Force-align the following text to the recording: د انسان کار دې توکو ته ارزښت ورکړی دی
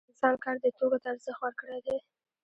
د 0.03 0.03
انسان 0.11 0.35
کار 0.43 0.55
دې 0.63 0.69
توکو 0.77 0.97
ته 1.03 1.07
ارزښت 1.13 1.39
ورکړی 1.41 1.79
دی 1.87 1.97